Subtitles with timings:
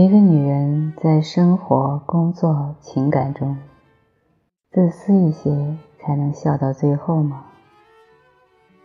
[0.00, 3.56] 一个女人在生活、工作、情感中
[4.70, 7.46] 自私一些，才能笑到最后吗？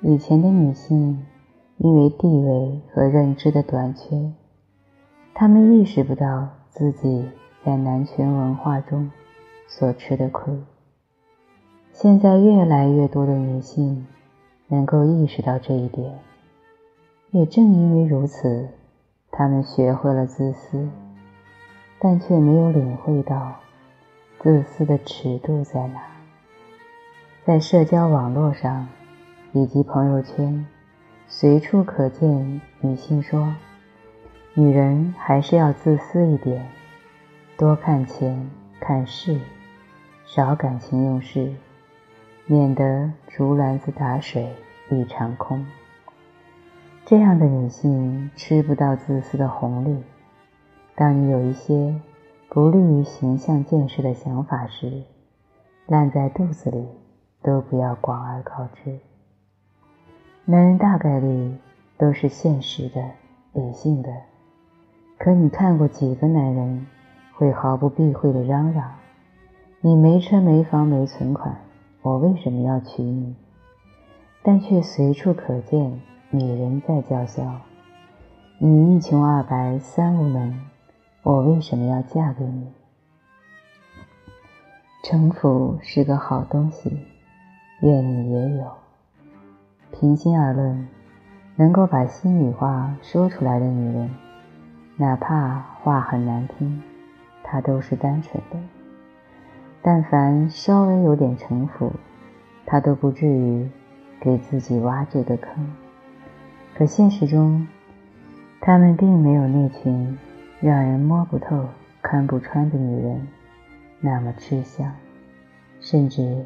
[0.02, 1.24] 以前的女性
[1.78, 4.34] 因为地位和认知的短缺，
[5.36, 7.30] 她们意识不到自己
[7.64, 9.12] 在男权文化中
[9.68, 10.52] 所吃的亏。
[11.92, 14.08] 现在越来越多的女性
[14.68, 16.18] 能够意识到这一点，
[17.30, 18.68] 也正因为如此，
[19.30, 20.90] 她们学会了自私。
[22.04, 23.56] 但却没有领会到
[24.38, 26.02] 自私的尺度在哪。
[27.46, 28.90] 在社交网络上
[29.54, 30.66] 以及朋友圈，
[31.30, 33.56] 随处可见女性说
[34.54, 36.68] ：“女人还是要自私一点，
[37.56, 38.52] 多看钱
[38.82, 39.40] 看事，
[40.26, 41.54] 少感情用事，
[42.48, 44.54] 免得竹篮子打水
[44.90, 45.66] 一场空。”
[47.06, 50.04] 这样的女性吃不到自私的红利。
[50.96, 52.00] 当你有一些
[52.50, 55.02] 不利于形象建设的想法时，
[55.88, 56.88] 烂在肚子里
[57.42, 59.00] 都不要广而告之。
[60.46, 61.58] 男人大概率
[61.98, 63.02] 都是现实的、
[63.54, 64.10] 理性的，
[65.18, 66.86] 可你看过几个男人
[67.34, 68.94] 会毫不避讳地嚷嚷
[69.82, 71.58] ：“你没车没房没存款，
[72.04, 73.36] 我为什么要娶你？”
[74.44, 77.62] 但却随处可见女人在叫嚣
[78.60, 80.60] ：“你一穷二白三无能。”
[81.24, 82.68] 我为什么要嫁给你？
[85.04, 86.98] 城府是个好东西，
[87.80, 88.70] 愿你也有。
[89.94, 90.86] 平心而论，
[91.56, 94.10] 能够把心里话说出来的女人，
[94.98, 96.84] 哪怕话很难听，
[97.42, 98.60] 她都是单纯的。
[99.82, 101.94] 但凡稍微有点城府，
[102.66, 103.70] 她都不至于
[104.20, 105.74] 给自己挖这个坑。
[106.76, 107.66] 可现实中，
[108.60, 110.18] 他们并没有那群。
[110.64, 111.66] 让人摸不透、
[112.02, 113.28] 看不穿的女人，
[114.00, 114.94] 那么吃香，
[115.82, 116.46] 甚至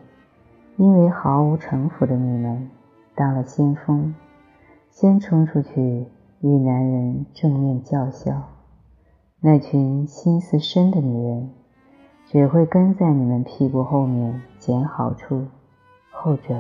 [0.75, 2.67] 因为毫无城府的你们
[3.13, 4.16] 当了先锋，
[4.89, 6.07] 先冲出去
[6.41, 8.50] 与男人正面叫嚣，
[9.39, 11.51] 那群心思深的女人
[12.25, 15.45] 只会跟在你们屁股后面捡好处，
[16.09, 16.59] 后者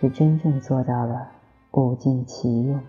[0.00, 1.28] 是真正做到了
[1.70, 2.80] 物尽其用。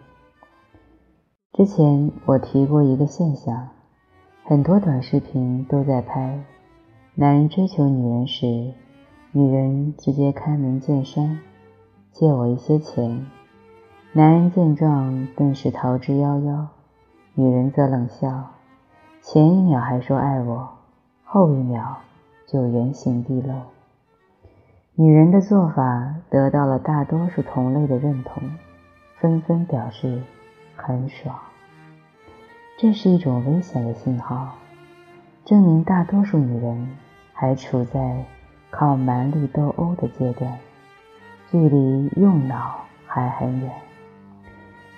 [1.51, 3.69] 之前我提过一个现象，
[4.43, 6.39] 很多短视频都在拍
[7.15, 8.71] 男人追求女人时，
[9.31, 11.39] 女人直接开门见山，
[12.11, 13.25] 借我一些钱。
[14.13, 16.67] 男人见状顿时逃之夭夭，
[17.33, 18.51] 女人则冷笑，
[19.23, 20.69] 前一秒还说爱我，
[21.23, 21.97] 后一秒
[22.45, 23.53] 就原形毕露。
[24.93, 28.43] 女人的做法得到了大多数同类的认同，
[29.19, 30.21] 纷纷表示。
[30.81, 31.37] 很爽，
[32.77, 34.55] 这是一种危险的信号，
[35.45, 36.97] 证明大多数女人
[37.33, 38.23] 还处在
[38.71, 40.57] 靠蛮力斗殴的阶段，
[41.51, 43.71] 距离用脑还很远。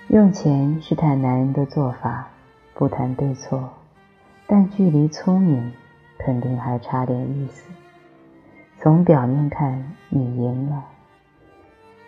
[0.08, 2.28] 用钱试探男人的做法，
[2.74, 3.70] 不谈对错，
[4.46, 5.72] 但距离聪明
[6.18, 7.70] 肯定还差点意思。
[8.78, 10.84] 从表面看，你赢了，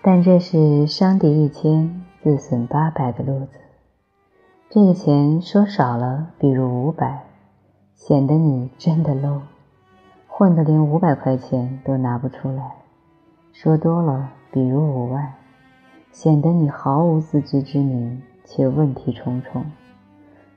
[0.03, 3.61] 但这是伤敌一千，自损八百的路子。
[4.75, 7.27] 这个钱说少了，比如五百，
[7.95, 9.43] 显得你真的 low，
[10.27, 12.73] 混得连五百块钱都拿不出来；
[13.53, 15.33] 说多了，比如五万，
[16.11, 19.65] 显得你毫无自知之明且问题重重。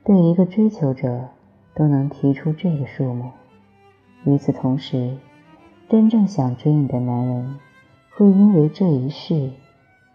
[0.02, 1.28] 对一个追求者
[1.76, 3.30] 都能提出这个数目。
[4.24, 5.16] 与此同时，
[5.88, 7.60] 真正想追你的男人
[8.16, 9.52] 会因为这一事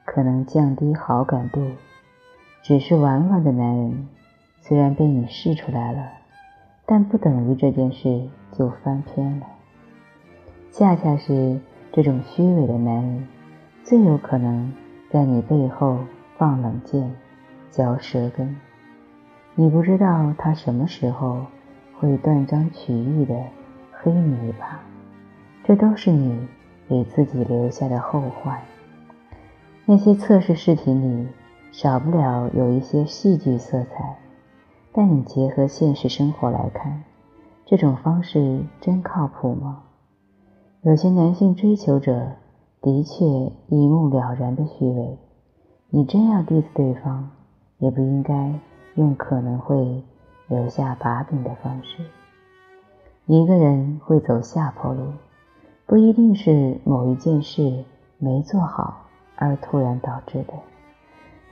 [0.04, 1.62] 可能降低好感度。
[2.64, 4.08] 只是玩玩的男人，
[4.62, 6.14] 虽然被你试出来了，
[6.86, 9.46] 但不等于这件事就翻篇了。
[10.72, 11.60] 恰恰是
[11.92, 13.28] 这种虚伪的男人，
[13.84, 14.72] 最有可能
[15.10, 16.00] 在你背后
[16.38, 17.14] 放冷箭、
[17.70, 18.56] 嚼舌根。
[19.56, 21.46] 你不知道他什么时候
[22.00, 23.36] 会断章取义的
[23.92, 24.80] 黑你一把，
[25.66, 26.48] 这都是你
[26.88, 28.58] 给自己留下的后患。
[29.86, 31.28] 那些测试视频里。
[31.74, 34.20] 少不了有一些戏剧色彩，
[34.92, 37.04] 但你结合现实生活来看，
[37.66, 39.82] 这种方式真靠谱吗？
[40.84, 42.34] 有些男性追求者
[42.80, 43.26] 的确
[43.70, 45.18] 一目了然的虚伪，
[45.90, 47.32] 你真要 diss 对方，
[47.80, 48.54] 也不应该
[48.94, 50.04] 用可能会
[50.50, 52.04] 留下把柄的方式。
[53.26, 55.08] 一个人会走下坡路，
[55.88, 57.84] 不一定是某一件事
[58.20, 60.54] 没做好而突然导致的。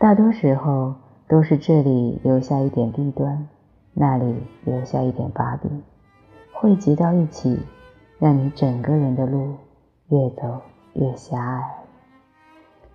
[0.01, 0.95] 大多时候
[1.27, 3.47] 都是这里留下一点弊端，
[3.93, 5.83] 那里留下一点把柄，
[6.51, 7.59] 汇集到一起，
[8.17, 9.57] 让你整个人的路
[10.09, 10.59] 越走
[10.93, 11.61] 越狭隘。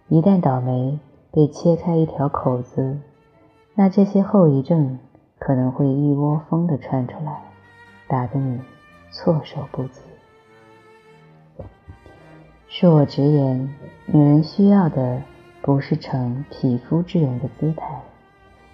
[0.09, 0.99] 一旦倒霉
[1.31, 2.99] 被切开一条口子，
[3.77, 4.99] 那这些后遗症
[5.39, 7.41] 可能会一窝蜂的窜出来，
[8.09, 8.61] 打得你
[9.13, 10.01] 措手不及。
[12.69, 13.73] 恕我直言，
[14.07, 15.23] 女人需要的
[15.67, 18.01] 不是逞匹夫之勇的姿态，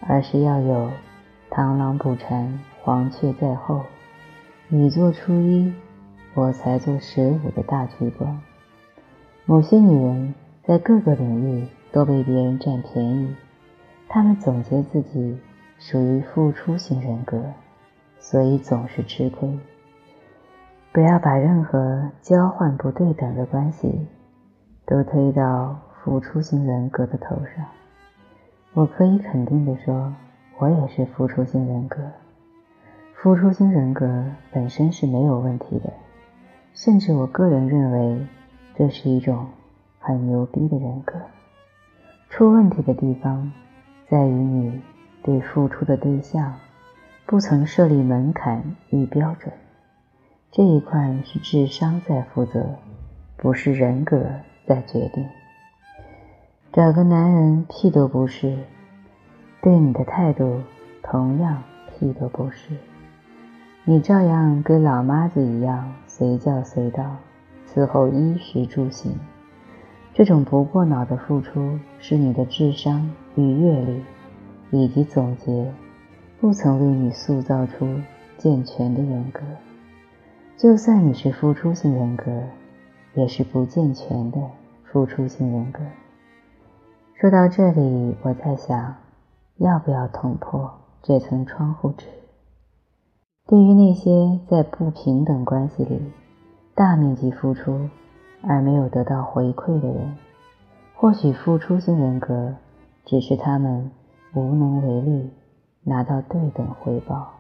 [0.07, 0.91] 而是要有
[1.51, 3.81] 螳螂捕蝉，黄雀在后，
[4.69, 5.73] 你做初一，
[6.35, 8.39] 我才做十五的大局观。
[9.47, 10.35] 某些女人
[10.65, 13.35] 在各个领域都被别人占便宜，
[14.07, 15.39] 她们总结自己
[15.79, 17.43] 属于付出型人格，
[18.19, 19.59] 所以总是吃亏。
[20.93, 24.07] 不要把任何交换不对等的关系
[24.85, 27.65] 都推到付出型人格的头上。
[28.75, 30.13] 我可以肯定的说，
[30.59, 31.99] 我也是付出型人格。
[33.15, 35.93] 付出型人格本身是没有问题的，
[36.75, 38.27] 甚至我个人认为
[38.75, 39.47] 这是一种
[40.01, 41.21] 很牛逼的人格。
[42.31, 43.53] 出问题的地方
[44.09, 44.83] 在于你
[45.23, 46.55] 对付出的对象
[47.27, 49.53] 不曾设立门槛与标准。
[50.51, 52.75] 这一块是智商在负责，
[53.37, 54.25] 不是人格
[54.67, 55.25] 在决定。
[56.73, 58.57] 找个男人屁都不是，
[59.61, 60.63] 对你的态度
[61.03, 62.75] 同样屁都不是，
[63.85, 67.19] 你照样跟老妈子一样随叫随到，
[67.69, 69.13] 伺候衣食住行。
[70.15, 74.03] 这种不过脑的付出，是你的智商与阅历
[74.71, 75.71] 以及总结，
[76.41, 77.87] 不曾为你塑造出
[78.39, 79.43] 健全的人格。
[80.57, 82.33] 就算你是付出型人格，
[83.13, 84.39] 也是不健全的
[84.85, 85.83] 付出型人格。
[87.23, 88.97] 说到这里，我在想，
[89.59, 90.73] 要不要捅破
[91.05, 92.09] 这层窗户纸？
[93.47, 96.03] 对于那些在不平等关系里
[96.75, 97.89] 大面积付出
[98.43, 100.17] 而没有得到回馈的人，
[100.97, 102.57] 或许付出型人格
[103.05, 103.93] 只是他们
[104.35, 105.31] 无能为力
[105.85, 107.35] 拿到对等回报，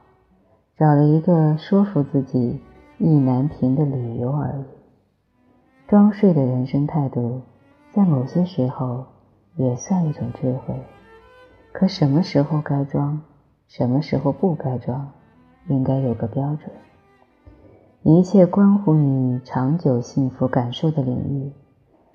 [0.76, 2.60] 找了一个说服自己。
[2.98, 4.64] 意难平的理由而已。
[5.88, 7.40] 装睡的人生态度，
[7.90, 9.06] 在某些时候
[9.56, 10.74] 也算一种智慧。
[11.72, 13.20] 可什么时候该装，
[13.68, 15.10] 什么时候不该装，
[15.68, 16.70] 应该有个标准。
[18.02, 21.52] 一切关乎你长久幸福感受的领域，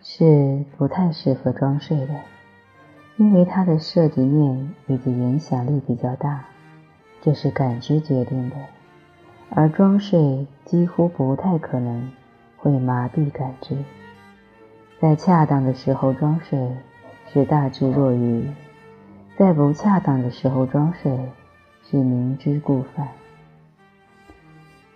[0.01, 2.13] 是不太适合装睡的，
[3.15, 6.45] 因为它的涉及面以及影响力比较大，
[7.21, 8.55] 这是感知决定的。
[9.49, 12.11] 而装睡几乎不太可能
[12.57, 13.77] 会麻痹感知，
[14.99, 16.59] 在恰当的时候装睡
[17.31, 18.49] 是大智若愚，
[19.37, 21.11] 在不恰当的时候装睡
[21.83, 23.07] 是明知故犯。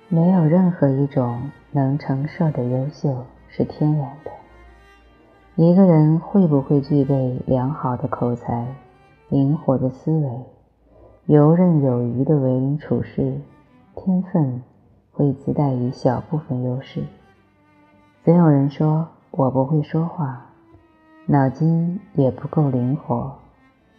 [0.08, 4.32] 没有任何一种能承受的优秀是天然的。
[5.56, 8.66] 一个人会不会具备良好的口才、
[9.30, 10.30] 灵活的思维、
[11.26, 13.40] 游刃有余的为人处事？
[13.96, 14.64] 天分
[15.12, 17.04] 会自带一小部分优势。
[18.24, 20.51] 总有人说我不会说话，
[21.26, 23.38] 脑筋也不够灵活，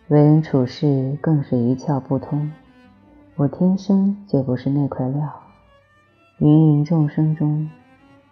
[0.09, 2.51] 为人处事更是一窍不通。
[3.37, 5.29] 我天生就不是那块料。
[6.39, 7.71] 芸芸众生中，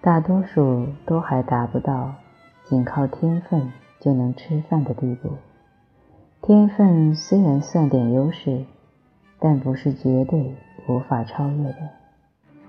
[0.01, 2.15] 大多数都还达不到
[2.65, 5.31] 仅靠天分就能吃饭的地步。
[6.43, 8.65] 天分虽然算点优势，
[9.39, 10.55] 但不是绝对。
[10.89, 11.77] 无法超越的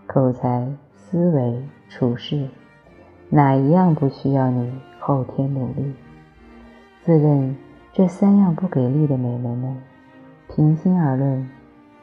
[0.06, 2.50] 口才、思维、处事，
[3.30, 5.96] 哪一样不需要你后天努力？
[7.04, 7.56] 自认
[7.92, 9.76] 这三样不给力的美眉们，
[10.54, 11.50] 平心而论，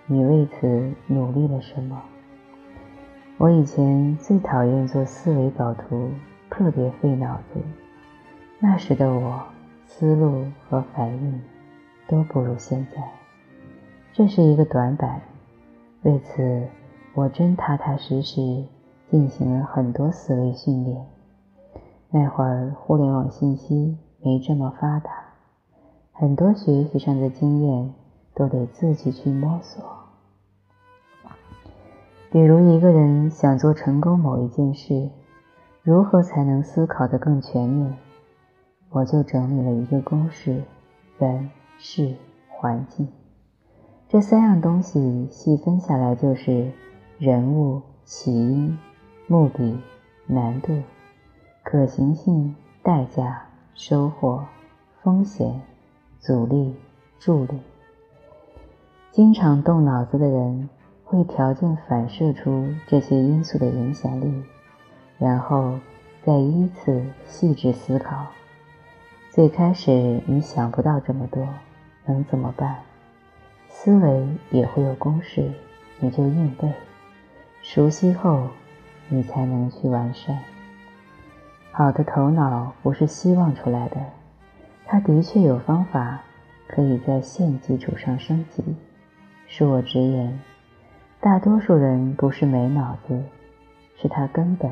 [0.07, 2.03] 你为此努力了什么？
[3.37, 6.11] 我以前最讨厌做思维导图，
[6.51, 7.61] 特别费脑子。
[8.59, 9.41] 那时的我，
[9.87, 11.41] 思路和反应
[12.09, 13.01] 都不如现在，
[14.13, 15.21] 这是一个短板。
[16.03, 16.67] 为此，
[17.15, 18.65] 我真踏踏实实
[19.09, 21.07] 进行了很多思维训练。
[22.11, 25.11] 那会儿互联网信息没这么发达，
[26.13, 27.95] 很多学习上的经验
[28.35, 29.85] 都得自己去摸索。
[32.31, 35.09] 比如一个人想做成功某一件事，
[35.83, 37.97] 如何才能思考得更全面？
[38.91, 40.63] 我就整理了一个公式：
[41.19, 42.17] 人、事、
[42.49, 43.09] 环境。
[44.09, 46.73] 这三样东西细分下来，就是
[47.19, 48.79] 人物、起因、
[49.27, 49.79] 目的、
[50.27, 50.83] 难度、
[51.63, 53.48] 可行性、代价、
[53.79, 54.45] 收获、
[55.05, 55.63] 风险、
[56.19, 56.75] 阻力、
[57.21, 57.61] 助力。
[59.13, 60.69] 经常动脑子的人，
[61.05, 64.43] 会条件反射出这些因素的影响力，
[65.17, 65.79] 然后
[66.25, 68.27] 再依次细致思考。
[69.31, 71.47] 最开始你想不到这么多，
[72.05, 72.79] 能怎么办？
[73.69, 75.53] 思维也会有公式，
[76.01, 76.73] 你就应对。
[77.63, 78.49] 熟悉后，
[79.09, 80.37] 你才能去完善。
[81.71, 83.97] 好的头脑不是希望出来的，
[84.85, 86.21] 它的确有方法
[86.67, 88.65] 可以在现基础上升级。
[89.49, 90.41] 恕我直言，
[91.21, 93.23] 大多数人不是没脑子，
[93.97, 94.71] 是他根本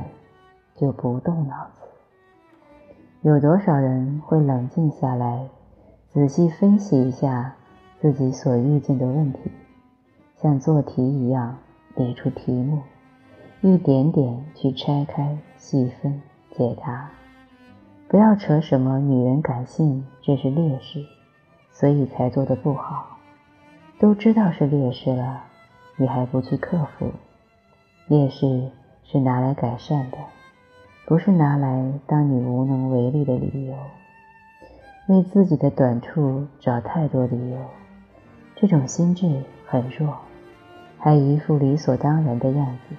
[0.75, 1.83] 就不动脑子。
[3.23, 5.49] 有多少人会冷静下来，
[6.13, 7.55] 仔细分析一下
[8.01, 9.51] 自己所遇见的问题，
[10.35, 11.57] 像做题一样
[11.95, 12.83] 理出题目，
[13.63, 16.21] 一点点去拆开细分？
[16.57, 17.11] 解答，
[18.09, 21.05] 不要扯什么女人感性，这是劣势，
[21.71, 23.19] 所以才做的不好。
[23.99, 25.43] 都知道是劣势了，
[25.97, 27.13] 你还不去克服？
[28.09, 28.71] 劣势
[29.05, 30.17] 是拿来改善的，
[31.07, 33.75] 不是拿来当你无能为力的理由。
[35.09, 37.59] 为自己的短处找太多理由，
[38.55, 40.17] 这种心智很弱，
[40.97, 42.97] 还一副理所当然的样子。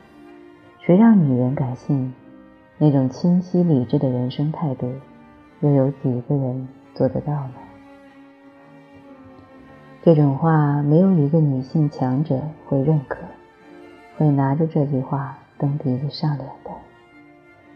[0.80, 2.14] 谁让女人感性？
[2.80, 4.92] 那种清晰理智的人生态度，
[5.62, 7.54] 又有几个人做得到呢？
[10.04, 13.18] 这种话没有一个女性强者会认可，
[14.18, 16.72] 会拿着这句话蹬鼻子上脸的，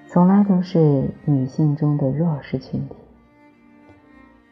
[0.08, 2.96] 从来都是女性中的弱势群体。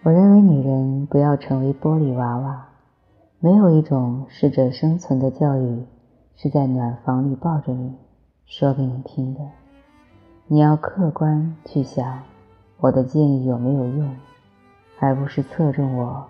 [0.01, 2.70] 我认为女人不要成为玻璃娃娃，
[3.39, 5.86] 没有一种适者生存的教育
[6.36, 7.96] 是在暖房里抱着你
[8.46, 9.41] 说给你听的。
[10.51, 12.24] 你要客观去想，
[12.79, 14.15] 我的建议有没有用，
[14.98, 16.25] 而不是侧重我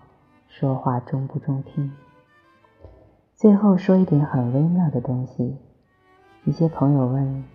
[0.49, 1.89] 说话中不中听。
[3.33, 5.55] 最后说一点很微妙的东西。
[6.43, 7.45] 一些朋友问：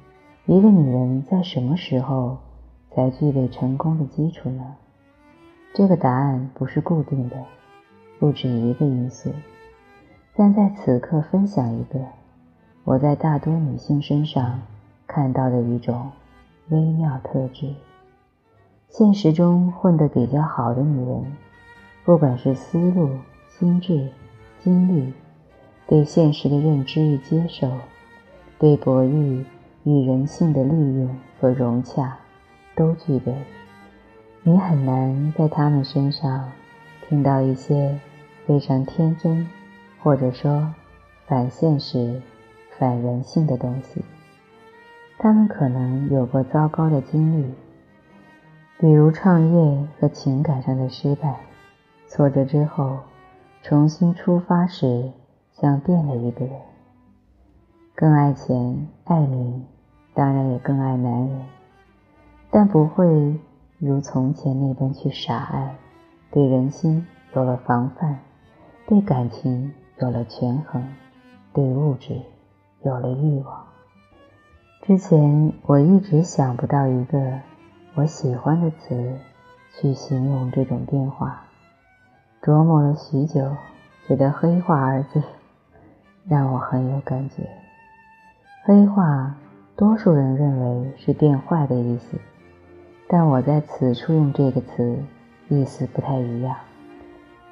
[0.46, 2.38] 一个女人在什么时候
[2.92, 4.76] 才具备成功的基础呢？
[5.74, 7.44] 这个答案不是固定的，
[8.18, 9.30] 不止一个因素。
[10.34, 12.00] 但在此刻分享一个
[12.84, 14.62] 我在大多女性身上
[15.06, 16.10] 看到的一种。
[16.70, 17.74] 微妙特质，
[18.88, 21.36] 现实中混得比较好的女人，
[22.04, 23.10] 不管是思路、
[23.48, 24.08] 心智、
[24.60, 25.12] 经历，
[25.86, 27.70] 对现实的认知与接受，
[28.58, 29.44] 对博弈
[29.84, 32.16] 与人性的利用和融洽，
[32.74, 33.34] 都具备。
[34.42, 36.50] 你很难在她们身上
[37.06, 37.98] 听到一些
[38.46, 39.46] 非常天真，
[40.02, 40.72] 或者说
[41.26, 42.22] 反现实、
[42.78, 44.02] 反人性的东西。
[45.18, 47.54] 他们可能有过糟糕的经历，
[48.78, 51.40] 比如创业和情感上的失败、
[52.06, 52.98] 挫折之后
[53.62, 55.12] 重新出发时，
[55.52, 56.60] 像变了一个人，
[57.94, 59.64] 更爱钱爱名，
[60.12, 61.46] 当然也更爱男人，
[62.50, 63.40] 但不会
[63.78, 65.76] 如从前那般去傻爱，
[66.30, 68.18] 对人心有了防范，
[68.86, 70.84] 对感情有了权衡，
[71.54, 72.20] 对物质
[72.82, 73.73] 有了欲望。
[74.86, 77.40] 之前我一直想不到一个
[77.94, 79.14] 我喜欢的词
[79.72, 81.42] 去形容这种变化，
[82.42, 83.50] 琢磨了许久，
[84.06, 85.22] 觉得“黑化”二字
[86.28, 87.48] 让我很有感觉。
[88.64, 89.34] 黑化，
[89.74, 92.18] 多数人认为是变坏的意思，
[93.08, 94.98] 但我在此处用这个词，
[95.48, 96.54] 意思不太一样。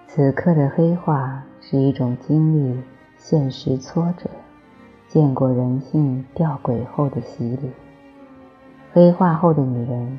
[0.06, 2.82] 此刻的黑化是一种经历
[3.16, 4.28] 现实挫折。
[5.12, 7.70] 见过人性吊诡后的洗礼，
[8.94, 10.18] 黑化后的女人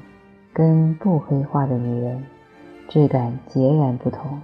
[0.54, 2.24] 跟不黑化的女人
[2.88, 4.40] 质感截然不同。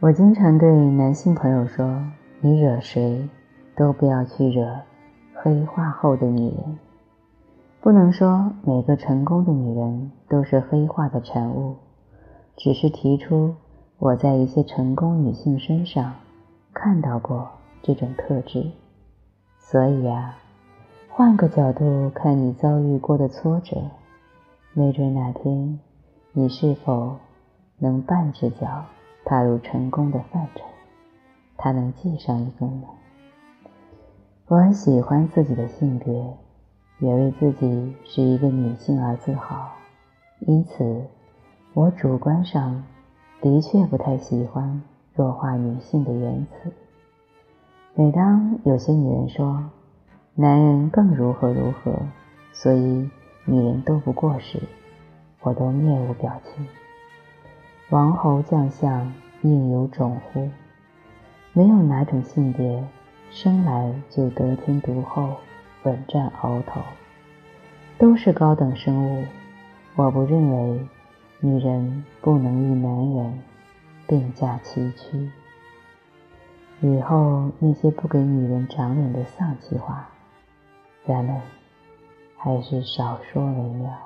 [0.00, 2.02] 我经常对男性朋友说
[2.42, 3.28] ：“你惹谁
[3.76, 4.76] 都不要去惹
[5.34, 6.78] 黑化后的女人。”
[7.80, 11.76] 不能说每个成功的女人都是黑化的产物，
[12.56, 13.54] 只是提出
[14.00, 16.12] 我在一些成功女性身上
[16.74, 17.48] 看到过
[17.82, 18.68] 这种特质。
[19.68, 20.38] 所以啊，
[21.10, 23.90] 换个角度看你遭遇过的挫折，
[24.72, 25.80] 没准哪天
[26.30, 27.16] 你是否
[27.78, 28.84] 能半只脚
[29.24, 30.62] 踏入成功的范畴，
[31.56, 32.86] 他能系上一根呢？
[34.46, 36.36] 我很喜欢自己的性别，
[37.00, 39.72] 也为自己是一个女性而自豪。
[40.38, 41.06] 因此，
[41.74, 42.84] 我主观上
[43.40, 44.80] 的确不太喜欢
[45.16, 46.70] 弱化女性的言辞。
[47.98, 49.70] 每当有些女人说
[50.34, 51.94] 男人更如何如何，
[52.52, 53.08] 所以
[53.46, 54.60] 女人斗不过时，
[55.40, 56.66] 我都面无表情。
[57.88, 59.10] 王侯将相
[59.40, 60.50] 应有种乎？
[61.54, 62.86] 没有哪种性别
[63.30, 65.30] 生来就得天独厚、
[65.84, 66.82] 稳占鳌头，
[67.96, 69.24] 都是高等生物。
[69.94, 70.86] 我不认为
[71.40, 73.38] 女人不能与男人
[74.06, 75.30] 并驾齐驱。
[76.82, 80.08] 以后那些不给女人长脸的丧气话，
[81.06, 81.40] 咱们
[82.36, 83.96] 还是少说为妙。